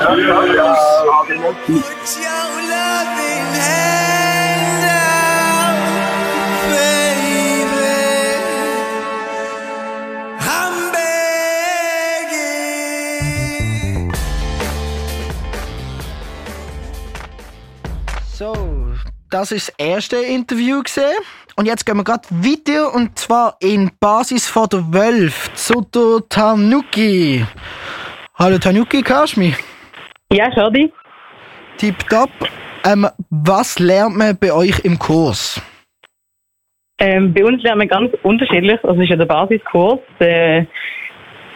[19.34, 21.18] das ist das erste Interview gesehen.
[21.56, 26.28] Und jetzt gehen wir gerade weiter und zwar in Basis von der Wölf zu der
[26.30, 27.44] Tanuki.
[28.36, 29.56] Hallo Tanuki, kannst du mich?
[30.32, 30.92] Ja, schau dich.
[31.78, 32.30] Tipptopp.
[32.86, 35.62] Ähm, was lernt man bei euch im Kurs?
[37.00, 38.80] Ähm, bei uns lernen wir ganz unterschiedlich.
[38.84, 40.00] Also es ist ja der Basiskurs.
[40.20, 40.68] Der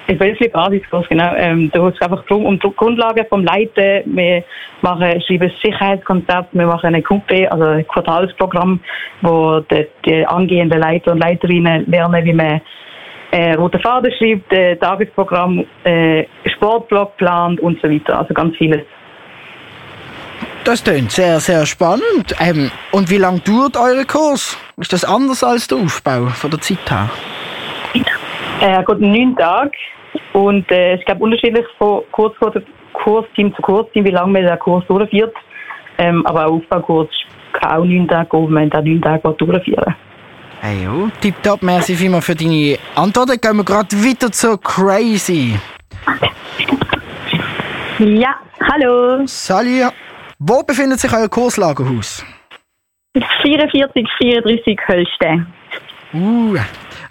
[0.08, 1.34] ich weiß nicht, Basiskurs, genau.
[1.36, 4.04] Ähm, da geht es einfach darum, um die Grundlagen vom Leiten.
[4.06, 4.44] Wir
[4.82, 8.80] machen, schreiben ein Sicherheitskonzept, wir machen eine QP, also ein Quartalsprogramm,
[9.22, 12.62] wo die, die angehenden Leiter und Leiterinnen lernen, wie man
[13.32, 18.20] äh, rote Faden schreibt, äh, Tagesprogramm, äh, Sportblock plant und so weiter.
[18.20, 18.84] Also ganz vieles.
[20.64, 22.34] Das klingt sehr, sehr spannend.
[22.40, 24.58] Ähm, und wie lange dauert euer Kurs?
[24.78, 27.10] Ist das anders als der Aufbau von der Zeit her?
[28.62, 29.72] Er geht neun Tage
[30.34, 32.34] und äh, es gab unterschiedlich von Kurs,
[32.94, 35.36] Kursteam zu Kursteam, wie lange man den Kurs durchführt.
[35.98, 37.10] Ähm, aber auch Aufbaukurs
[37.54, 39.96] kann auch neun Tage gehen, wenn man den neun Tage durchführen
[40.60, 43.30] Hey, jo, tipptopp, merci vielmals für deine Antwort.
[43.30, 45.56] Dann gehen wir gerade weiter zu Crazy.
[48.00, 48.36] Ja,
[48.72, 49.26] hallo.
[49.28, 49.94] Salut.
[50.40, 52.26] Wo befindet sich euer Kurslagerhaus?
[53.42, 55.48] 44, 34 Hölste.
[56.14, 56.58] Uh,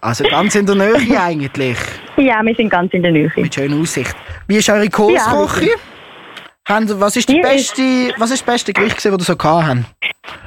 [0.07, 1.77] also ganz in der Nähe eigentlich.
[2.16, 3.33] Ja, wir sind ganz in der Nähe.
[3.35, 4.14] Mit schöner Aussicht.
[4.47, 5.73] Wie ist eure Kursküche?
[6.69, 7.83] Haben- was ist die beste,
[8.16, 9.87] was ist das beste Gericht, das ihr so gehabt haben?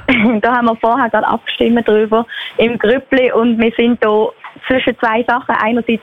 [0.40, 4.28] da haben wir vorher gerade abgestimmt drüber im Grüppli und wir sind da
[4.66, 5.54] zwischen zwei Sachen.
[5.54, 6.02] Einerseits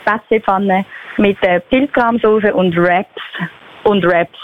[0.00, 0.84] Spätzlepfanne
[1.16, 3.08] mit äh, Pilzrahmsoße und Wraps.
[3.84, 4.38] Und Wraps.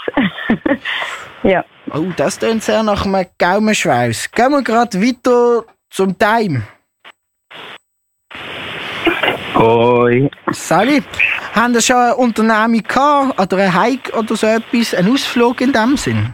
[1.43, 1.65] ja.
[1.93, 4.31] Oh, das klingt sehr nach einem Gaumenschweiß.
[4.31, 6.63] Gehen wir gerade weiter zum Time.
[9.55, 10.29] Hoi.
[10.51, 11.03] Sally,
[11.53, 15.71] haben ihr schon eine Unternehmung gehabt oder ein Hike oder so etwas, einen Ausflug in
[15.71, 16.33] dem Sinn?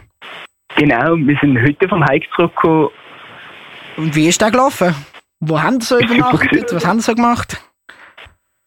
[0.76, 2.88] Genau, wir sind heute vom Hike zurückgekommen.
[3.96, 4.94] Und wie ist der gelaufen?
[5.40, 6.72] Wo haben ihr so übernachtet?
[6.72, 7.62] Was haben ihr so gemacht?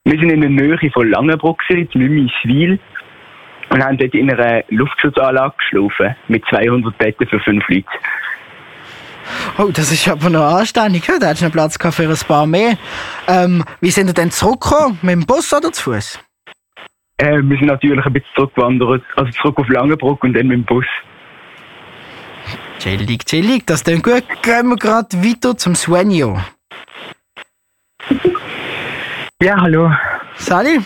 [0.06, 2.80] Wir sind in der Nähe von Langenbruck, in Mümmiswil,
[3.70, 7.88] und haben dort in einer Luftschutzanlage geschlafen, mit 200 Betten für fünf Leute.
[9.58, 11.06] Oh, das ist aber noch anständig.
[11.06, 12.78] Da hättest du noch Platz für ein paar mehr.
[13.28, 15.00] Ähm, wie sind ihr denn zurückgekommen?
[15.02, 16.20] Mit dem Bus oder zu Fuß?
[17.18, 20.66] Äh, wir sind natürlich ein bisschen zurückgewandert, also zurück auf Langenbruck und dann mit dem
[20.66, 20.86] Bus.
[22.80, 24.24] Chillig, chillig, das klingt gut.
[24.42, 26.38] Gehen wir gerade weiter zum Svenjo.
[29.42, 29.92] Ja, hallo.
[30.36, 30.80] Sally,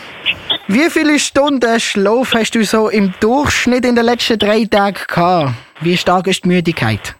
[0.68, 5.54] wie viele Stunden Schlaf hast du so im Durchschnitt in den letzten drei Tagen gehabt?
[5.80, 7.17] Wie stark ist die Müdigkeit?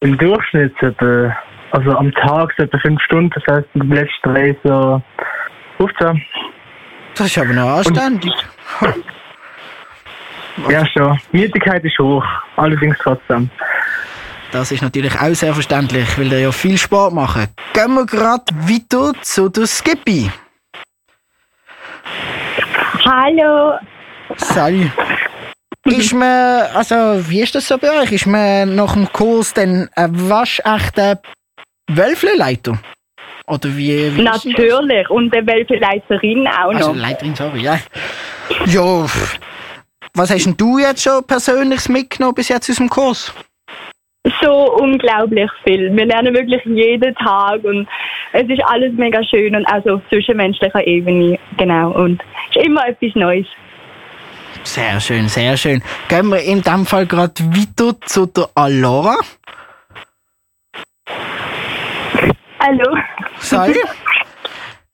[0.00, 1.34] Im Durchschnitt etwa,
[1.72, 5.02] also am Tag etwa 5 Stunden, das heißt die letzten drei so
[5.78, 6.22] 15.
[7.14, 8.32] Das ist aber noch anständig.
[10.70, 11.18] Ja, schon.
[11.32, 12.24] Müdigkeit ist hoch,
[12.56, 13.50] allerdings trotzdem.
[14.52, 17.48] Das ist natürlich auch sehr verständlich, weil ihr ja viel Sport machen.
[17.74, 20.30] Gehen wir gerade weiter zu der Skippy.
[23.04, 23.78] Hallo.
[24.36, 24.90] Salut.
[25.86, 26.94] Ist man, also
[27.28, 28.12] wie ist das so bei euch?
[28.12, 31.20] Ist man nach dem Kurs dann ein waschechter
[31.88, 32.78] Wölfleleiter?
[33.46, 34.16] Oder wie?
[34.16, 34.22] wie?
[34.22, 35.08] Natürlich.
[35.10, 36.88] Und eine Welpenleiterin auch noch.
[36.88, 37.78] Also Leiterin, sorry, ja.
[38.66, 39.06] Ja,
[40.14, 43.32] was hast denn du jetzt schon Persönliches mitgenommen bis jetzt aus dem Kurs?
[44.42, 45.94] so unglaublich viel.
[45.96, 47.88] Wir lernen wirklich jeden Tag und
[48.32, 51.38] es ist alles mega schön und auch so auf zwischenmenschlicher Ebene.
[51.56, 51.92] Genau.
[51.92, 53.46] Und es ist immer etwas Neues.
[54.66, 55.80] Sehr schön, sehr schön.
[56.08, 59.16] Gehen wir in dem Fall gerade weiter zu der Alora.
[62.58, 62.96] Hallo.
[63.38, 63.76] Salut.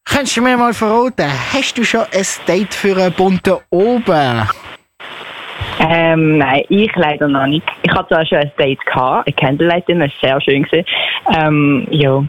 [0.05, 4.47] Kannst du mir mal verraten, hast du schon ein Date für einen bunten Oben?
[5.81, 7.67] Ähm, nein, ich leider noch nicht.
[7.83, 10.63] Ich hatte zwar schon ein Date gehabt, ein Candlelight Dinner, das war sehr schön.
[10.65, 10.87] Gewesen.
[11.35, 12.23] Ähm, ja,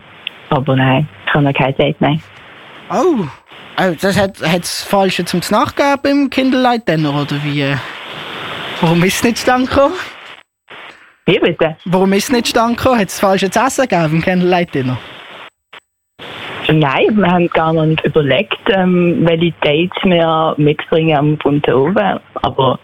[0.49, 2.23] aber nein, ich habe noch kein Date, nein.
[2.89, 3.25] Oh,
[3.77, 7.75] oh das hat es falsch zum Nachgeben beim Kinderlight Dinner, oder wie?
[8.81, 9.95] Warum ist es nicht zustande gekommen?
[11.25, 11.77] Wie bitte?
[11.85, 12.99] Warum ist es nicht zustande gekommen?
[12.99, 14.97] Hat es falsches Essen gegeben beim Candlelight Dinner?
[16.69, 22.19] Nein, wir haben gar nicht überlegt, ähm, welche Dates wir mitbringen am bunten Oben.
[22.41, 22.79] Aber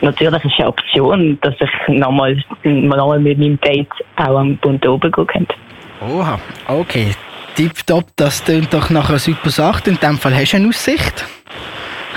[0.00, 4.88] natürlich ist es eine Option, dass ich nochmal noch mit meinem Date auch am bunten
[4.88, 5.54] Oben gehen könnte.
[6.00, 6.38] Oha,
[6.68, 7.14] okay.
[7.54, 9.90] Tipptopp, das klingt doch nach einer super Sache.
[9.90, 11.24] In dem Fall hast du eine Aussicht.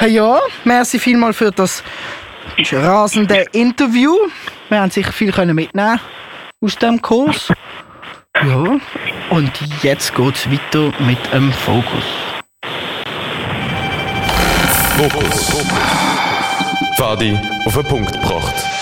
[0.08, 1.84] Ja, merci vielmal für das
[2.72, 4.14] rasende Interview.
[4.70, 6.00] Wir haben sicher viel mitnehmen
[6.62, 7.52] aus dem Kurs.
[8.36, 8.80] Ja,
[9.30, 9.52] und
[9.84, 12.04] jetzt geht's weiter mit dem Fokus.
[14.98, 15.64] Fokus.
[16.98, 18.73] Fadi auf den Punkt gebracht.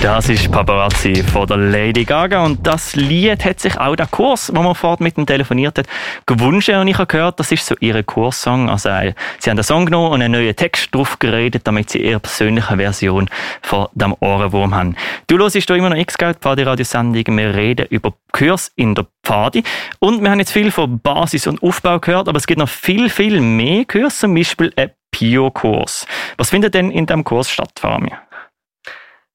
[0.00, 4.48] Das ist Paparazzi von der Lady Gaga und das Lied hat sich auch der Kurs,
[4.54, 5.86] wo man vorhin mit ihm telefoniert hat,
[6.24, 8.70] gewünscht und ich habe gehört, das ist so ihre Kurssong.
[8.70, 11.98] Also äh, sie haben den Song genommen und einen neuen Text drauf geredet, damit sie
[11.98, 13.28] ihre persönliche Version
[13.60, 14.96] von dem Ohrenwurm haben.
[15.26, 17.36] Du hörst hier immer noch X-Geld, Pfadi Radiosendung.
[17.36, 19.64] Wir reden über Kurs in der Pfadi
[19.98, 23.10] und wir haben jetzt viel von Basis und Aufbau gehört, aber es gibt noch viel,
[23.10, 26.06] viel mehr Kurse, zum Beispiel ein Pio-Kurs.
[26.36, 28.27] Was findet denn in diesem Kurs statt, Faramir?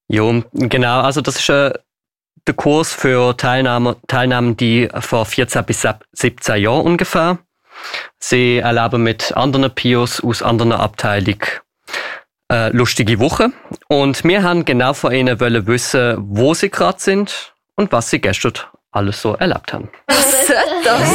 [0.07, 1.01] Jo, genau.
[1.01, 1.73] Also das ist äh,
[2.47, 7.39] der Kurs für Teilnehmer, Teilnehmer, die vor 14 bis 17 Jahren ungefähr.
[8.19, 11.39] Sie erleben mit anderen Pios aus anderen Abteilungen
[12.51, 13.51] äh, lustige Woche.
[13.87, 18.19] Und wir haben genau von ihnen wollen wissen, wo sie gerade sind und was sie
[18.19, 18.53] gestern
[18.91, 19.89] alles so erlebt haben.
[20.07, 21.09] Was soll das?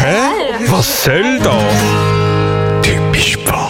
[0.00, 0.16] Hä?
[0.66, 1.64] Was soll das?
[2.82, 3.69] Typisch Pfadi.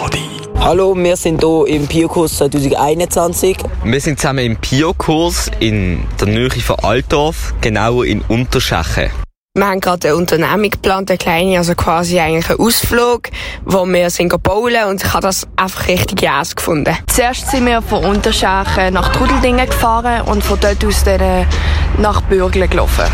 [0.63, 3.57] Hallo, wir sind hier im Biokurs 2021.
[3.83, 9.09] Wir sind zusammen im Pio-Kurs in der Nähe von Altdorf, genauer in Unterschachen.
[9.55, 13.29] Wir haben gerade eine Unternehmung geplant, eine kleine, also quasi eigentlich einen Ausflug,
[13.65, 16.95] wo wir sind bowlen und ich habe das einfach richtig jas gefunden.
[17.07, 21.47] Zuerst sind wir von Unterschachen nach Trudeldingen gefahren und von dort aus dann
[21.97, 23.05] nach Bürgle gelaufen.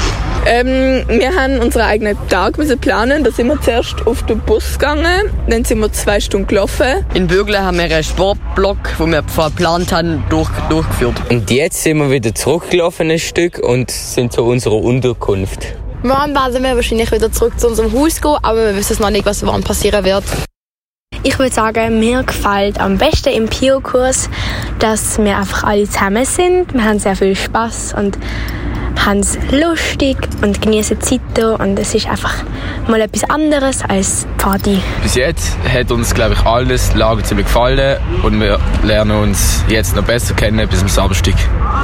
[0.45, 3.23] Ähm, wir haben unseren eigenen Tag müssen planen.
[3.23, 7.05] Da sind wir zuerst auf den Bus gegangen, dann sind wir zwei Stunden gelaufen.
[7.13, 11.15] In Bürgle haben wir einen Sportblock, wo wir vorher geplant haben, durch, durchgeführt.
[11.29, 15.75] Und jetzt sind wir wieder zurückgelaufen ein Stück und sind zu unserer Unterkunft.
[16.03, 19.25] Morgen werden wir wahrscheinlich wieder zurück zu unserem Haus gehen, aber wir wissen noch nicht,
[19.25, 20.23] was wann passieren wird.
[21.23, 24.29] Ich würde sagen, mir gefällt am besten im Pio-Kurs,
[24.79, 26.73] dass wir einfach alle zusammen sind.
[26.73, 28.17] Wir haben sehr viel Spaß und
[29.05, 31.59] haben es lustig und genießen die Zeit hier.
[31.59, 32.33] Und es ist einfach
[32.87, 34.79] mal etwas anderes als Party.
[35.03, 39.95] Bis jetzt hat uns, glaube ich, alles Lager ziemlich gefallen und wir lernen uns jetzt
[39.95, 41.35] noch besser kennen bis zum Samstag.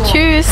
[0.05, 0.47] Tschüss.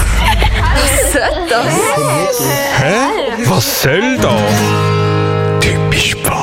[0.73, 2.41] Was soll das?
[2.79, 3.45] Hä?
[3.45, 5.61] Was soll das?
[5.61, 6.40] Typisch Pfadi.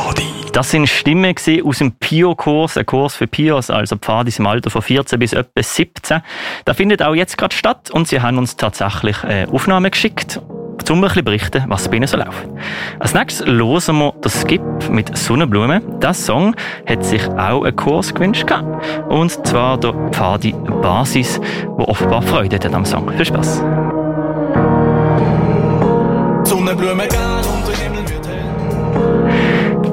[0.59, 4.83] Das sind Stimmen aus dem Pio-Kurs, ein Kurs für Pios, also Pfadis im Alter von
[4.83, 6.21] 14 bis etwa 17.
[6.65, 10.43] Das findet auch jetzt gerade statt und sie haben uns tatsächlich äh, Aufnahmen geschickt,
[10.91, 12.49] um ein bisschen berichten, was bei ihnen so läuft.
[12.99, 15.81] Als nächstes hören wir das Skip mit Sonnenblume.
[16.01, 16.57] Das Song
[16.89, 18.49] hat sich auch einen Kurs gewünscht.
[18.49, 18.85] gehabt.
[19.09, 23.09] Und zwar der Pfadi Basis, wo offenbar Freude hat am Song.
[23.13, 23.63] Viel Spaß.
[26.43, 27.07] Sonnenblume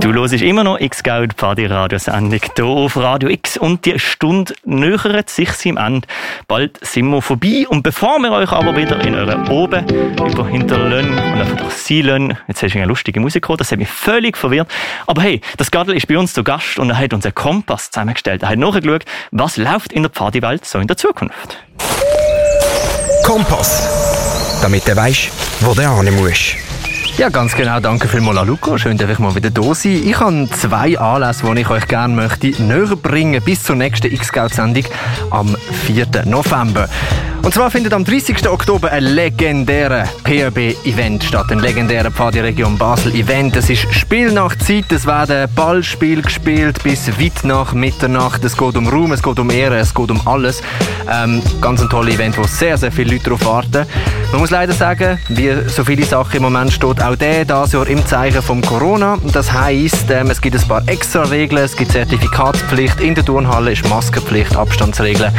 [0.05, 5.31] Du hörst immer noch X-Geld Party Radiosendung hier auf Radio X und die Stunde nähert
[5.31, 6.07] sich seinem Ende.
[6.47, 9.83] Bald sind wir vorbei und bevor wir euch aber wieder in euren Oben
[10.13, 13.71] über Hinterlön und einfach durch sie lassen, jetzt hast du eine lustige Musik gehört, das
[13.71, 14.67] hat mich völlig verwirrt.
[15.07, 17.89] Aber hey, das Gadel ist bei uns zu Gast und er hat uns einen Kompass
[17.89, 18.43] zusammengestellt.
[18.43, 21.57] Er hat nachgeschaut, was läuft in der Partywelt so in der Zukunft.
[23.23, 24.59] Kompass.
[24.61, 25.31] Damit du weisst,
[25.61, 26.64] wo du hin musst.
[27.17, 27.79] Ja, ganz genau.
[27.79, 28.77] Danke vielmals an Luca.
[28.77, 30.01] Schön, dass ich mal wieder da sein.
[30.05, 34.83] Ich habe zwei Anlässe, die ich euch gerne möchte näher bringen bis zur nächsten X-Scout-Sendung
[35.31, 35.55] am
[35.85, 36.25] 4.
[36.25, 36.89] November.
[37.45, 38.49] Und zwar findet am 30.
[38.49, 41.45] Oktober ein legendärer PRB-Event statt.
[41.51, 43.55] Ein legendärer Pfadi Region Basel-Event.
[43.55, 44.91] Es ist Spiel nach Zeit.
[44.91, 48.43] Es werden Ballspiel gespielt bis weit nach Mitternacht.
[48.43, 50.63] Es geht um Ruhm, es geht um Ehre, es geht um alles.
[51.07, 53.85] Ähm, ganz ein tolles Event, wo sehr, sehr viele Leute darauf warten.
[54.31, 57.87] Man muss leider sagen, wie so viele Sachen im Moment steht auch der dieses Jahr
[57.87, 59.19] im Zeichen von Corona.
[59.31, 63.73] Das heisst, ähm, es gibt ein paar extra Regeln, es gibt Zertifikatspflicht, in der Turnhalle
[63.73, 65.31] ist Maskenpflicht, Abstandsregeln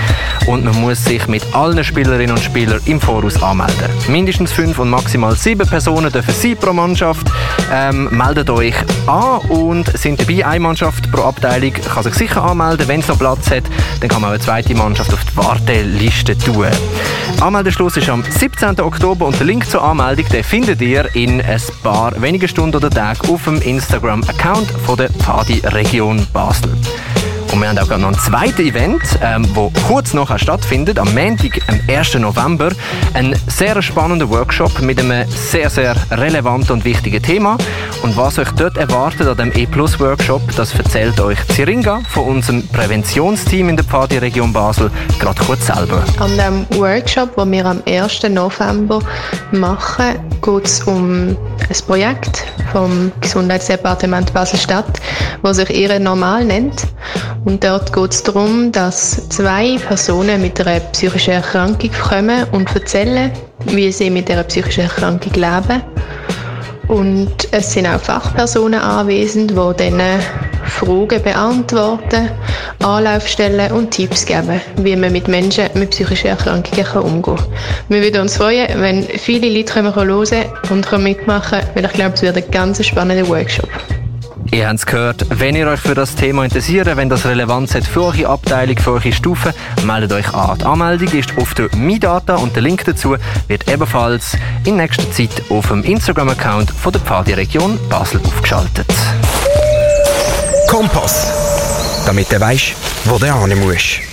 [0.46, 3.88] und man muss sich mit allen Spielerinnen und Spielern im Voraus anmelden.
[4.08, 7.26] Mindestens fünf und maximal sieben Personen dürfen sein pro Mannschaft.
[7.72, 8.74] Ähm, meldet euch
[9.06, 10.44] an und sind dabei.
[10.44, 12.86] Eine Mannschaft pro Abteilung kann sich sicher anmelden.
[12.86, 13.62] Wenn es noch Platz hat,
[14.00, 16.66] dann kann man auch eine zweite Mannschaft auf die Warteliste tun.
[17.40, 18.78] Anmeldeschluss ist am 17.
[18.78, 22.90] Oktober und den Link zur Anmeldung den findet ihr in ein paar wenigen Stunden oder
[22.90, 24.68] Tagen auf dem Instagram-Account
[24.98, 26.72] der Pfadi Region Basel.
[27.52, 31.60] Und wir haben auch noch ein zweites Event, ähm, wo kurz nachher stattfindet, am Montag,
[31.68, 32.14] am 1.
[32.14, 32.70] November.
[33.14, 37.56] Ein sehr spannender Workshop mit einem sehr, sehr relevanten und wichtigen Thema.
[38.02, 43.68] Und was euch dort erwartet an dem E-Plus-Workshop, das erzählt euch Ziringa von unserem Präventionsteam
[43.68, 46.02] in der Pfadi Region Basel gerade kurz selber.
[46.18, 48.22] An dem Workshop, den wir am 1.
[48.28, 49.00] November
[49.52, 55.00] machen, geht es um ein Projekt vom Gesundheitsdepartement Basel-Stadt,
[55.42, 56.86] das sich «Ihre Normal» nennt.
[57.46, 63.30] Und dort geht es darum, dass zwei Personen mit einer psychischen Erkrankung kommen und erzählen,
[63.66, 65.80] wie sie mit dieser psychischen Erkrankung leben.
[66.88, 70.20] Und es sind auch Fachpersonen anwesend, die dann
[70.64, 72.30] Fragen beantworten,
[72.82, 77.46] Anlaufstellen und Tipps geben, wie man mit Menschen mit psychischen Erkrankungen umgehen kann.
[77.88, 82.22] Wir würden uns freuen, wenn viele Leute hören und mitmachen können, weil ich glaube, es
[82.22, 83.68] wird ein ganz spannender Workshop.
[84.50, 87.84] Ihr habt es gehört, wenn ihr euch für das Thema interessiert, wenn das Relevanz hat
[87.84, 90.58] für eure Abteilung, für eure Stufe, meldet euch an.
[90.58, 93.16] Die Anmeldung ist auf der MiData und der Link dazu
[93.48, 98.86] wird ebenfalls in nächster Zeit auf dem Instagram-Account von der Pfadi Region Basel aufgeschaltet.
[100.68, 102.04] Kompass.
[102.06, 102.74] Damit du weisst,
[103.04, 104.05] wo du hin musst.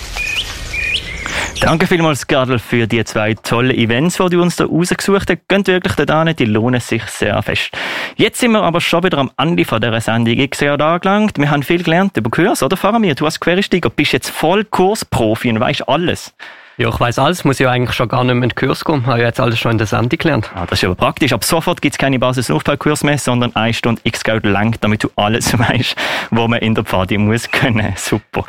[1.64, 5.48] Danke vielmals, Gardel, für die zwei tollen Events, die du uns da rausgesucht hast.
[5.48, 7.70] Geht wirklich da nicht, die lohnen sich sehr fest.
[8.16, 11.38] Jetzt sind wir aber schon wieder am Ende von dieser Sendung X Jahr angelangt.
[11.38, 13.14] Wir haben viel gelernt über Kurs, oder Faramir?
[13.14, 16.34] Du hast Quereinsteiger, bist jetzt voll Kursprofi und weißt alles.
[16.76, 19.06] Ja, ich weiss alles, muss ja eigentlich schon gar nicht mehr in den Kurs kommen.
[19.06, 20.50] Habe ja jetzt alles schon in der Sendung gelernt.
[20.54, 21.32] Ah, das ist aber praktisch.
[21.32, 25.58] Ab sofort gibt es keine Basisaufbaukurs mehr, sondern eine Stunde X-Geld lang, damit du alles
[25.58, 25.96] weißt,
[26.30, 27.94] was man in der Pfadi muss können.
[27.96, 28.44] Super.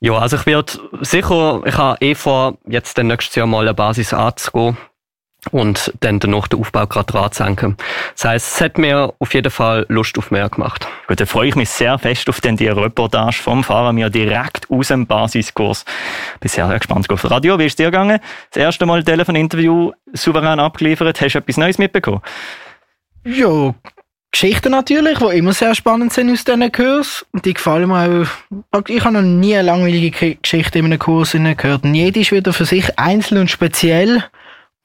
[0.00, 3.74] Ja, also ich werde sicher, ich habe eh vor, jetzt dann nächstes Jahr mal eine
[3.74, 4.76] Basis anzugehen
[5.50, 7.76] und dann danach den Aufbau gerade dran zu hängen.
[8.14, 10.86] Das heisst, es hat mir auf jeden Fall Lust auf mehr gemacht.
[11.06, 14.70] Gut, dann freue ich mich sehr fest auf den die Reportage vom Fahrer mir direkt
[14.70, 15.84] aus dem Basiskurs.
[16.40, 17.58] Bin sehr, sehr gespannt auf Radio.
[17.58, 18.20] Wie ist es dir gegangen?
[18.50, 21.20] Das erste Mal Telefoninterview souverän abgeliefert.
[21.20, 22.20] Hast du etwas Neues mitbekommen?
[23.24, 23.74] Ja,
[24.30, 27.26] Geschichten natürlich, die immer sehr spannend sind aus diesen Kurs.
[27.32, 28.28] Und die gefallen mir
[28.70, 28.82] auch.
[28.88, 31.84] Ich habe noch nie eine langweilige Geschichte in einem Kurs gehört.
[31.84, 34.24] Und jede ist wieder für sich einzeln und speziell.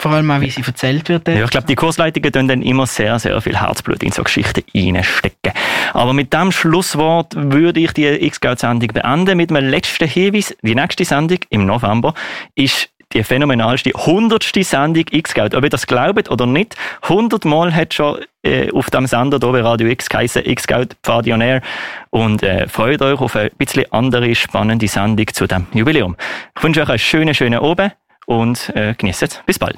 [0.01, 1.27] Vor allem auch, wie sie erzählt wird.
[1.27, 4.63] Ja, ich glaube, die Kursleitungen tun dann immer sehr, sehr viel Herzblut in so Geschichten
[4.75, 5.53] reinstecken.
[5.93, 10.55] Aber mit dem Schlusswort würde ich die X-Geld-Sendung beenden mit einem letzten Hinweis.
[10.61, 12.13] Die nächste Sendung im November
[12.55, 15.55] ist die phänomenalste, hundertste Sendung X-Geld.
[15.55, 16.75] Ob ihr das glaubt oder nicht,
[17.07, 21.41] hundertmal hat schon äh, auf dem Sender hier bei Radio X geheißen X-Geld Pfadi on
[21.41, 21.61] Air.
[22.09, 26.15] Und äh, freut euch auf eine bisschen andere spannende Sendung zu dem Jubiläum.
[26.57, 27.95] Ich wünsche euch einen schönen, schönen Abend
[28.25, 29.41] und äh, genießt es.
[29.45, 29.77] Bis bald.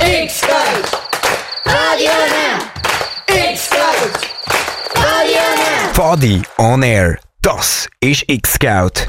[0.00, 0.98] X-Geld!
[1.64, 3.52] Radio Now!
[3.52, 4.28] X-Geld!
[4.94, 5.92] Radio Now!
[5.92, 7.18] Pfadi on Air.
[7.42, 9.06] Das ist X-Scout.